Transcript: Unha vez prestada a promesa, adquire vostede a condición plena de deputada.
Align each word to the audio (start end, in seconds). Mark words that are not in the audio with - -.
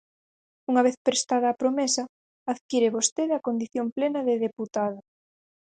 Unha 0.69 0.85
vez 0.87 0.95
prestada 1.07 1.47
a 1.49 1.57
promesa, 1.61 2.03
adquire 2.53 2.93
vostede 2.97 3.33
a 3.35 3.43
condición 3.47 3.85
plena 3.97 4.19
de 4.27 4.35
deputada. 4.45 4.99